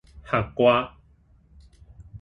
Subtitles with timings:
[0.23, 0.93] 合掛